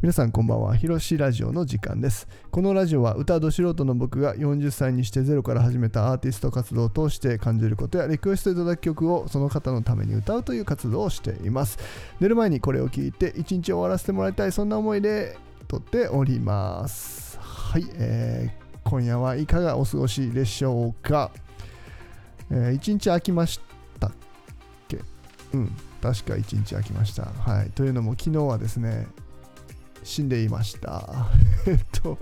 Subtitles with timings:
[0.00, 0.76] 皆さんこんばんは。
[0.76, 2.28] ひろしラジオの時間です。
[2.52, 11.80] このラジオは歌ど素人の僕が40歳にしてゼロから始めたアーティスト活動を通して感じることやリクエストいただく曲をその方のために歌うという活動をしています。
[12.20, 15.36] 寝る前にこれを聞いて一日終わらせてもらいたい、そんな思いで
[15.66, 17.36] 撮っております。
[17.40, 21.32] はい、えー今夜はいかがお過ごしでしょうか。
[22.52, 23.60] えー一日空きまし
[23.98, 24.12] たっ
[24.86, 25.00] け？
[25.54, 27.24] うん、確か一日空きました。
[27.24, 29.08] はい、というのも昨日はですね、
[30.08, 31.28] 死んでいました。
[31.68, 32.18] えっと、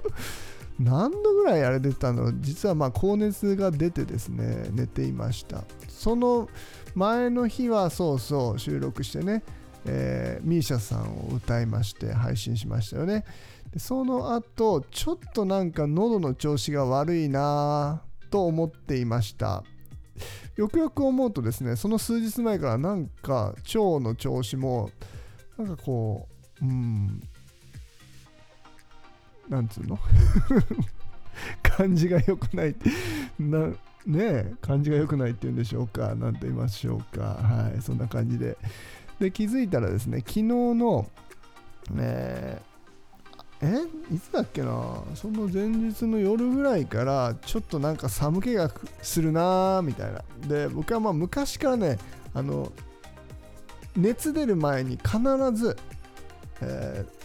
[0.79, 2.41] 何度ぐらいあれ出てたの？
[2.41, 5.65] 実はまあ高熱が出てですね、寝ていました。
[5.89, 6.49] その
[6.95, 9.45] 前の日はそうそう収録してね、
[9.85, 13.25] えー、ミーシャさんを歌いまして配信しましたよね。
[13.73, 19.63] でその後、ちょっとなんか喉の調子が悪いなぁと思っていました。
[20.57, 24.91] よくよく思うとですね、その数日前からなんか腸の調子も、
[25.57, 26.29] なんかこ
[26.61, 27.23] う、うん、
[29.49, 29.99] なんつうの？
[31.63, 32.75] 感じが良くない。
[33.39, 33.75] なね
[34.17, 36.15] え感じが良くないっていうんでしょうか？
[36.15, 37.23] なんと言いましょうか。
[37.23, 38.57] はいそんな感じで。
[39.21, 41.11] で気づいたらですね昨日の
[41.97, 42.77] えー
[43.63, 45.03] えいつだっけな？
[45.15, 48.71] その前日の夜ぐらいからちょっとなんか寒気が
[49.03, 50.23] するなーみたいな。
[50.47, 51.99] で僕はまあ昔からね
[52.35, 52.71] あの
[53.97, 55.19] 熱出る前に必
[55.55, 55.77] ず、
[56.61, 57.17] えー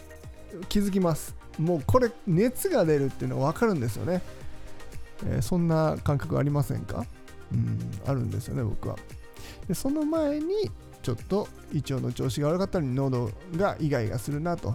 [0.68, 1.34] 気づきます。
[1.58, 4.22] もうこれ熱が出るっていうのは分かるんですよね、
[5.26, 7.04] えーそんな感覚ありませんか？
[7.52, 8.96] うんあるんですよね僕は。
[9.68, 10.70] でその前に
[11.02, 14.74] ちょっと胃腸の調子が悪かったり喉がイガイガするなと。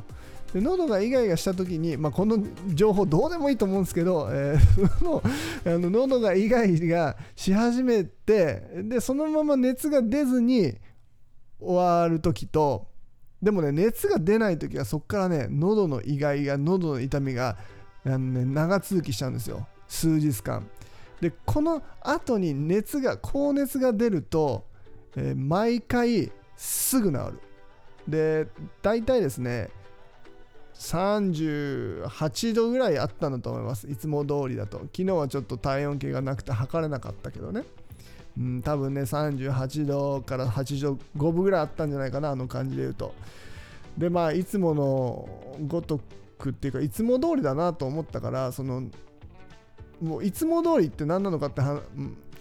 [0.53, 2.41] で喉がイガイガした時に、まあ、この
[2.73, 5.21] 情報どうでもいいと思うんですけど、えー の
[5.65, 10.77] あの喉がイガイガし始めてでそのまま熱が出ずに
[11.59, 12.87] 終わる時と
[13.41, 17.57] でもね熱が出ない時はそこからね喉のイガイガ喉の痛みが
[18.05, 19.67] あの、ね、長続きしちゃうんですよ。
[19.87, 20.67] 数日間。
[21.21, 24.65] でこの後に熱が高熱が出ると、
[25.15, 27.39] えー毎回すぐ治る。
[28.07, 28.47] で
[28.81, 29.69] 大体ですね
[30.75, 33.87] 38度ぐらいあったんだと思います。
[33.87, 34.79] いつも通りだと。
[34.79, 37.63] 昨日はちょっと体温計がなくて測れなかったけどね。
[38.37, 43.13] うん、多分ね38度から85分ぐらいあったんじゃないかなあの感じで言うと。
[43.97, 45.27] でまあいつもの
[45.67, 45.99] ごと
[46.37, 48.83] くっていうかいつも通りだなと思ったからその
[49.99, 51.61] もういつも通りって何なのかって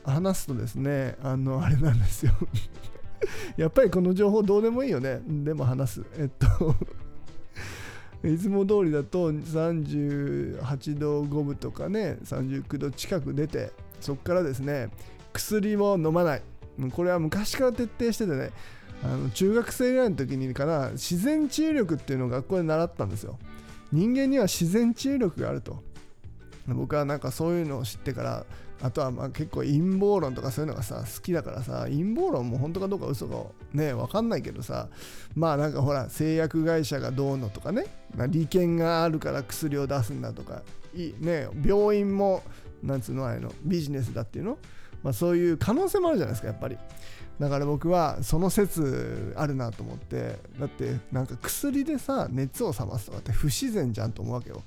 [0.05, 2.33] 話すとですねあのあれなんですよ。
[3.57, 5.23] やっぱりこの情報どうでもいいよね。
[5.27, 6.03] でも話す。
[6.19, 6.77] えっと
[8.29, 14.91] いつも通りだと38度5分とかね39度近く出てそこからですね
[15.37, 16.43] 薬も飲まない。
[16.93, 18.51] これは昔から徹底しててね。
[19.05, 23.39] あの中学生ぐらいの時にかな自然治癒力っていうのを学校で習ったんですよ。
[23.93, 25.83] 人間には自然治癒力があると。
[26.67, 28.47] 僕はなんかそういうのを知ってから
[28.83, 34.89] あとはまあ結構陰謀論とかそういうのがさ好きだからさ陰謀論も本当かどうか嘘かね分かんないけどさ
[35.35, 37.87] まあなんかほら製薬会社がどうのとかね
[38.29, 40.63] 利権があるから薬を出すんだとか
[40.95, 42.43] いいね病院も
[42.83, 44.59] なんつうのあれのビジネスだっていうの
[45.03, 46.79] まあ、そういう可能性もあるじゃないですかやっぱり。
[47.39, 54.63] だから僕はその説あるなと思ってだってなんか薬でさ熱を冷ますとかって不自然じゃんと思うわけよ。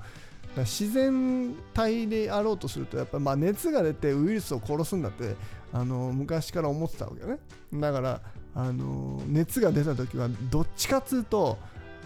[0.57, 5.35] 自然体であろうとするとやっぱまあ熱が出てウイルスを殺すんだって
[5.71, 7.39] あの昔から思ってたわけよね。
[7.73, 8.21] だから
[8.55, 11.57] あの熱が出た時はどっちかっつうと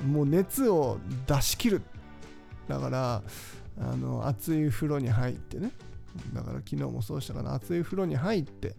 [0.05, 0.97] もう熱を
[1.27, 1.81] 出し切る。
[2.67, 3.21] だから
[3.79, 5.71] あの熱い風呂に入ってね
[6.33, 8.75] だから昨日もそうしたかな熱い風呂に入って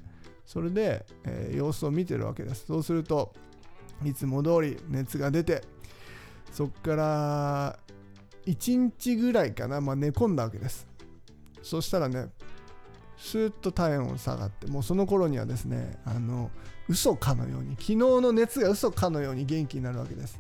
[0.47, 2.67] それで、えー様子を見てるわけです。
[2.67, 3.33] そうすると
[4.05, 5.63] いつも通り熱が出て
[6.53, 7.79] そっから
[8.47, 10.87] 1日ぐらいかな、まあ、寝込んだわけです。
[11.63, 12.29] そしたらね
[13.17, 16.51] スーッと体温下がってもうその頃にはですねあの
[16.89, 20.39] 嘘かのように昨日の熱が嘘かのように元気になるわけです。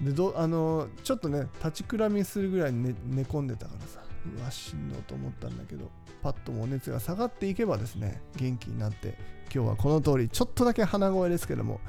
[0.00, 4.00] でどあのちょっとね立ちくらみするぐらい寝寝込んでたからさ
[4.38, 5.90] うわしんどと思ったんだけど。
[6.22, 9.16] パッとも熱が下がっていけばですね元気になって
[9.52, 11.80] 今日はこの通りちょっとだけ鼻声ですけども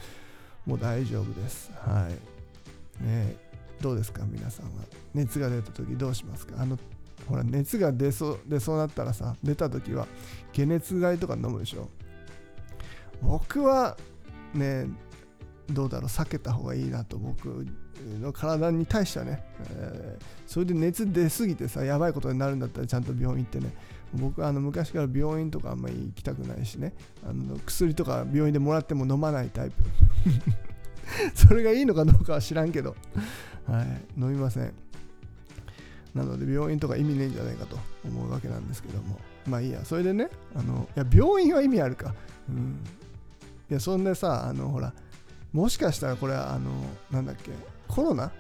[0.66, 1.72] もう大丈夫です。
[1.76, 3.04] はい。
[3.04, 3.36] ね
[3.82, 4.24] どうですか？
[4.26, 4.72] 皆さんは。
[5.14, 6.62] 熱が出た時どうしますか？
[6.62, 6.78] あの
[7.28, 10.08] ほら熱が出そう出そうなったらさ出た時は
[10.56, 11.90] 解熱剤とか飲むでしょ？
[13.22, 13.98] 僕は
[14.54, 14.88] ね
[15.70, 16.08] どうだろう？
[16.08, 17.66] 避けた方がいいなと僕
[18.20, 23.74] の体に対してはね、えーそれで熱出すぎてさやばいことになるんだったらちゃんと病院行ってね
[24.14, 26.94] 僕はあの昔から病院とかあんまり行きたくないしね。
[27.28, 29.76] あの薬とか病院でもらっても飲まないタイプ。
[31.36, 32.96] それがいいのかどうかは知らんけど、
[33.66, 33.86] はい。
[34.20, 34.74] 飲みません。
[36.14, 39.18] なので病院とか意味ねえんじゃないかと思うわけなんですけども。
[39.48, 39.86] まあいいや。
[39.86, 42.14] それでねあのいや病院は意味あるか。
[42.50, 42.80] うん。
[43.70, 44.94] いやそんでさあのほら
[45.54, 46.72] もしかしたらこれはあの
[47.10, 47.52] なんだっけ
[47.88, 48.32] コロナ、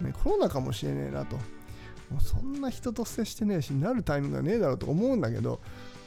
[0.00, 1.38] ね、コロナかもしれねえなと。
[2.10, 5.60] もうそんな人と接してねえしなるタイミングがねえだろうと思うんだけど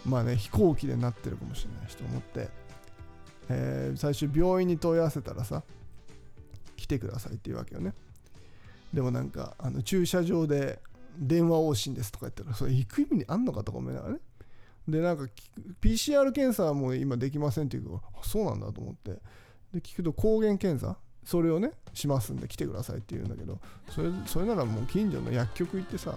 [0.06, 2.50] まあね飛行機でなってるかもしれないしと思って、
[3.50, 5.64] えー最初病院に問い合わせたらさ
[6.76, 7.94] 来てくださいって言うわけよね。
[8.94, 10.80] でもなんかあの駐車場で
[11.18, 14.20] 電話往診ですとか言ったらそれ行く意味にあんのかとか思いながらね。
[14.88, 15.26] でなんか
[15.82, 19.20] PCR 検査はもう今できませんっていうからそうなんだと思って。
[19.74, 20.98] で聞くと抗原検査
[21.28, 23.60] それをねしますんで来てくださいって言うんだけど
[23.90, 26.12] それそれならもう近所の薬局行ってさ、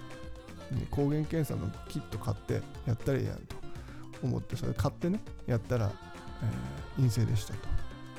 [0.71, 3.57] ね、抗原検査のキット買ってやったらいいやんと
[4.23, 5.91] 思ってそれ買ってねやったら、
[6.43, 7.61] えー陰性でしたと、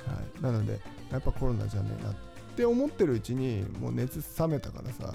[0.07, 0.79] はい、なので
[1.11, 2.13] やっぱコロナじゃねえなっ
[2.55, 5.13] て思ってるうちにもう熱冷めたからさ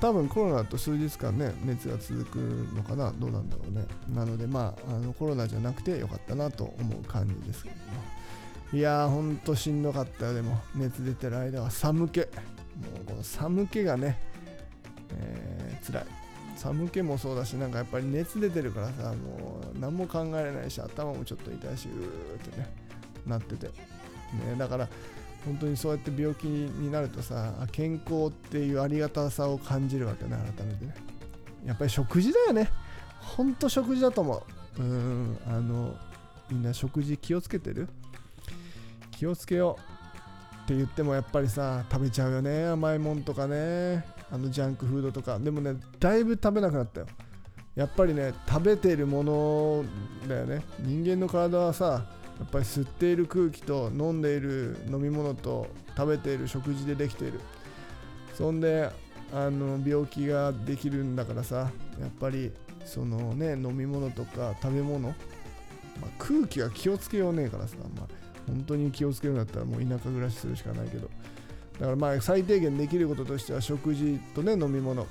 [0.00, 2.36] 多分コロナと数日間ね熱が続く
[2.74, 3.12] のかな。
[3.12, 3.86] どうなんだろうね。
[4.12, 8.02] なのでまああのコロナじゃなくてよかったなと思う感じですけども
[8.72, 11.70] いやーほんとしんどかったよでも熱出てる間は。
[11.70, 12.20] 寒気。
[12.20, 12.28] もう
[13.06, 14.18] この寒気がね、
[15.10, 16.04] えー、辛い。
[16.56, 22.74] 寒気もそうだしなんかやっぱり熱出てるからさもう何も考えられないし頭もちょっと痛いしうーってね
[23.26, 23.72] なってて、ね、
[24.56, 24.88] だから
[25.44, 30.94] 本当にそうやって病気になるとさ健康っていうありがたさを感じるわけね改めてね。
[31.66, 32.70] やっぱり食事だよね。
[33.20, 34.42] ほんと食事だと思
[34.78, 34.82] う。
[34.82, 35.94] うんあの
[36.50, 37.88] みんな食事気をつけてる？
[39.16, 45.38] 気をつけようって言ってもやっぱりさ食べちゃうよね甘いもんとかねあのジャンクフードとか。
[45.38, 47.06] でもねだいぶ食べなくなったよ。
[47.74, 49.84] やっぱりね食べてるもの
[50.28, 50.62] だよね。
[50.80, 52.06] 人間の体はさ
[52.38, 55.66] やっぱり吸っている空気と飲んでいる飲み物と
[55.96, 57.40] 食べている食事でできている。
[58.34, 58.90] そんで
[59.32, 62.52] あの病気ができるんだからさやっぱり
[62.84, 65.14] そのね飲み物とか食べ物、ま
[66.04, 71.08] あ、空気は気をつけようねえからさ、まあ、本当に気をつけるんだったらもう田舎暮らしするしかないけど。
[71.78, 75.06] だからまあ最低限できることとしては食事とね飲み物。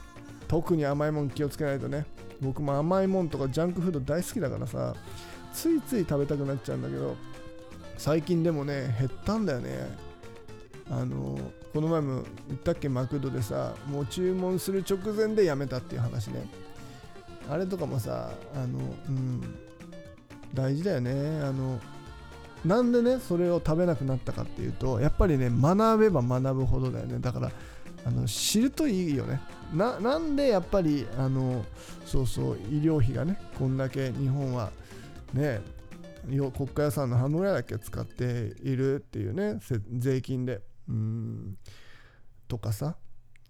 [0.48, 2.06] 特に甘いもん気をつけないとね。
[2.42, 4.96] 僕も甘いもんとかジャンクフード大好きだからさ。
[5.54, 7.16] ついつい食べたくなっちゃうんだけど。
[7.98, 9.88] 最近でもね減ったんだよね。
[10.90, 11.40] あの
[11.74, 12.90] この前も言ったっけ？
[12.90, 16.46] マクドでさもう注文する直前でやめたっていう話ね。
[17.50, 18.80] あれとかもさあの
[19.10, 19.42] うん
[20.54, 21.12] 大事だよね。
[21.42, 21.80] あの
[22.66, 27.20] なんでねそれを食べなくなったかっていうとやっぱりね学べば学ぶほどだよね。
[27.20, 27.52] だから
[28.06, 29.42] あの知るといいよね。
[29.74, 31.66] ななんでやっぱりあの
[32.06, 34.72] そうそう医療費がねこんだけ日本は
[35.34, 35.62] ね
[36.28, 39.60] 国家予算の半分ぐらいだけ使っているっていうね
[39.92, 41.58] 税金でうん
[42.48, 42.96] とかさ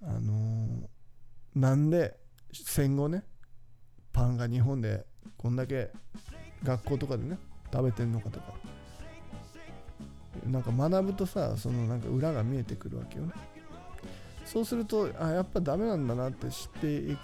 [0.02, 2.18] あのーなんで
[2.52, 3.24] 戦後ね
[4.12, 5.06] パンが日本で
[5.38, 5.92] こんだけ
[6.64, 7.38] 学校とかでね
[7.72, 8.55] 食べてんのかとか
[10.52, 13.34] なんか学ぶとさそのなんか裏が見えてくるわけよね。
[14.46, 17.20] そうするとあやっぱダメなんだなって知っていく。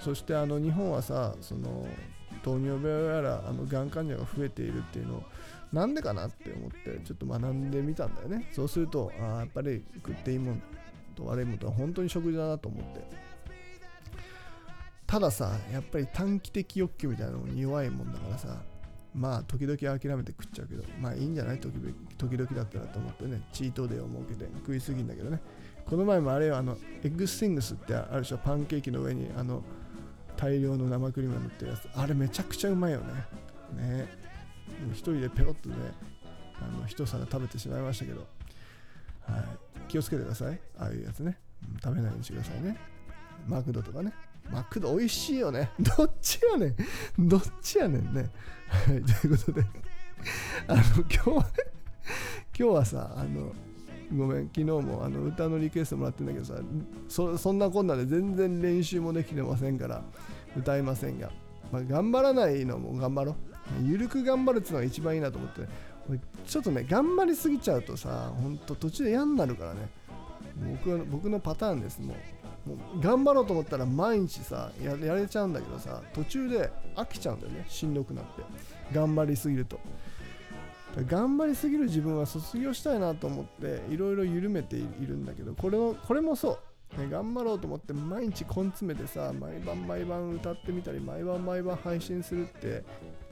[0.00, 1.86] そしてあの日本はさその
[2.42, 5.22] 糖尿病やらあのがん患者が増えているっていうのを
[5.72, 8.48] なんでかなって思ってちょっと学んでみたんだよね。
[8.52, 10.62] そうするとあやっぱり食っていいもん
[11.14, 13.26] と悪いもんとは本当に食事だなと思って。
[15.06, 18.60] たださやっぱり短期的欲求みたいなのに弱いもんだからさ
[19.16, 21.58] まあ時々諦めて食っちゃうけどまあいいんじゃない？
[21.58, 25.40] 時々だったらと思ってねチートデーを設けて食いすぎんだけどね。
[25.86, 28.38] この前もあれよあのエッグスティングスってあるでしょ？
[28.38, 29.62] パンケーキの上にあの
[30.36, 31.88] 大量の生クリームが乗ってるやつ。
[31.94, 33.06] あれめちゃくちゃうまいよね。
[33.74, 34.08] ね。
[34.84, 35.76] もう一人でペロッとね
[36.60, 38.26] あの一皿食べてしまいましたけど、
[39.22, 39.44] はい、
[39.88, 40.60] 気をつけてください。
[40.78, 42.76] ああいうやつね、うん食べないようにしてくださいね。
[43.46, 44.12] マクドとかね。
[44.50, 45.70] マクド美味しいよね。
[45.78, 46.74] どっちやね
[47.18, 47.28] ん。
[47.28, 48.30] どっちやねんね。
[48.68, 49.66] はいということで。
[50.68, 51.44] あの今日は今
[52.54, 53.52] 日はさあの
[54.16, 56.54] ごめん昨日もあの歌のリクエストもらってんだけどさ
[57.08, 60.02] そそんなこんなで全然練習もできてませんから
[60.56, 61.30] 歌いませんが、
[61.70, 63.36] まあ、頑張らないのも頑張ろう。
[63.84, 65.62] ゆるく頑張るっていうのが一番いいなと思って。
[66.08, 69.88] 俺ちょっとね頑張りすぎちゃうとさほんと途中で嫌になるからね。
[70.84, 72.16] 僕は僕のパターンですもう。
[72.66, 78.42] もう頑張ろうと思ったら毎日さやれちゃうんだけどさ途中で飽きちゃうんだよねしんどくなって。
[78.92, 79.78] 頑張りすぎると。
[81.08, 86.58] 頑張りすぎる自分は卒業したいなと思っていろいろ緩めているんだけどこれもこれもそう。
[86.96, 92.84] ね、頑張ろうと思って毎日根詰めてさ毎晩毎晩歌ってみたり毎晩毎晩配信するって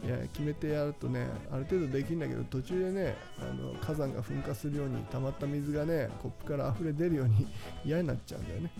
[0.04, 7.46] いや決めてやるとねある程度できるんだけど途中でねあの火山が噴火するように溜まった水がねコップから溢れ出るように
[7.84, 8.72] 嫌になっちゃうんだよね。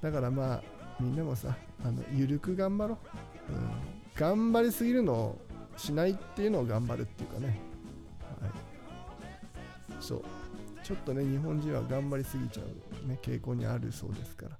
[0.00, 0.62] だからまあ
[1.00, 2.98] みんなもさあの緩く頑張ろ
[3.48, 3.70] う、うん、
[4.14, 5.38] 頑張りすぎるのを
[5.76, 7.60] しないっていうのを頑張るっていうかね、
[8.40, 8.50] はい、
[10.00, 10.24] そう。
[10.82, 14.56] ちょっとね日本人は頑張りすぎちゃう、ね、傾向にあるそうですから。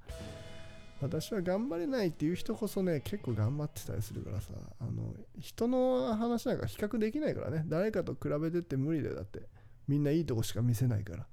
[1.00, 4.52] 私は頑張れないっていう人こそね結構頑張ってたりするからさ。
[4.80, 7.64] あの人の話なんか比較できないからね。
[7.66, 9.42] 誰かと比べてって無理でだって
[9.86, 11.26] みんないいとこしか見せないから。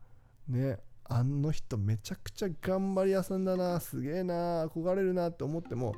[0.47, 0.79] ね。
[1.05, 5.95] あの人めちゃくちゃ頑張り屋さんだなすげえな憧れるなって思っても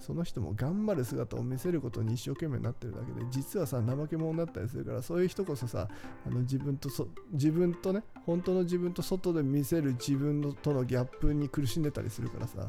[0.00, 5.88] その人も頑張る姿を見せることに一生懸命になってるだけで実はさ怠け者だったりするからそういう人こそさ
[6.26, 12.68] あの自分とそ自分とね本当の自分と外で見せる自分のとのギャップに苦しんでたりするからさ。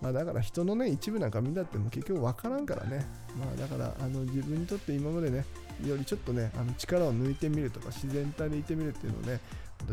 [0.00, 3.04] まあ、だから人のね一部なんか見たっても結局分からんからね、
[3.36, 5.44] まあ、だからあの自分にとって今までね
[5.84, 9.40] よりちょっとねあの力を抜いてみるとか自然体でいてみるっていうのをね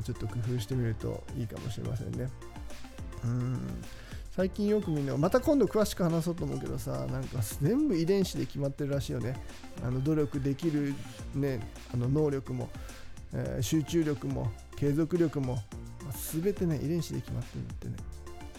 [0.04, 2.30] ちょっと工夫してみるといいかもしれませんね。
[3.24, 3.84] うん。
[4.36, 9.34] 最近よく見るのまた今度詳しく話そうと思うけどさなんか全部遺伝子で決まってるらしいよね。
[9.82, 10.94] あの努力できる、
[11.34, 12.70] ね、あの能力も、
[13.34, 15.56] えー、集中力も継続力も、
[16.04, 17.94] ま、全てね遺伝子で決まってるってね、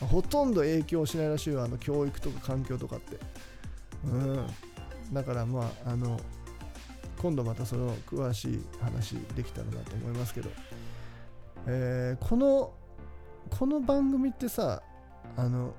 [0.01, 3.19] ま、ほとんど影響しないらしいよあの教育とか環境とかって。
[4.05, 4.47] うん。
[5.13, 6.19] だからまああの
[7.19, 10.51] 今度またその詳しい話できたらなと思いますけど、
[11.67, 12.73] えー、この
[13.59, 14.83] この番組ってさ
[15.37, 15.75] あの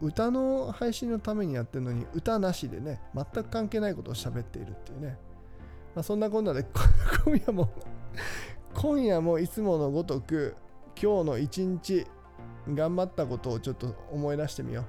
[0.00, 5.16] 歌の配信のためにやってるのに歌なしでね全く関係ないことを喋っているっていうね、
[5.94, 6.64] まあ、そんなこんなで
[7.24, 7.68] 今夜も
[8.74, 10.56] 今夜もいつものごとく
[11.00, 12.06] 今日の一日
[12.68, 14.84] 頑張ったことをちょっと思い出してみよう。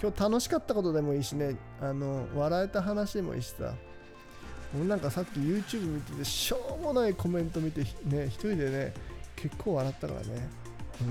[0.00, 1.56] 今日楽しかったことでもいいしね。
[1.80, 3.74] あの笑えた話でもいいしさ。
[4.74, 8.94] 俺なんかさっき YouTube 見ててしょうもないコメント見てね一人でね
[9.42, 10.48] 結構笑ったからね
[11.00, 11.04] う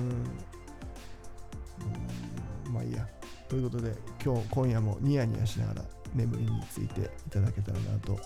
[2.70, 3.06] んまあいいや。
[3.50, 5.82] ということで、今日、今夜もニヤニヤしながら
[6.16, 8.18] 眠りについていただけたらなと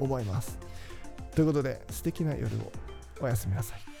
[0.00, 0.58] 思います。
[1.34, 2.72] ということで、素敵な夜を
[3.20, 3.91] おやすみなさい。